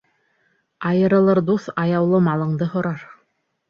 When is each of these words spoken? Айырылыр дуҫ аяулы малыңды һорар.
Айырылыр 0.93 1.43
дуҫ 1.51 1.69
аяулы 1.85 2.25
малыңды 2.33 2.75
һорар. 2.77 3.11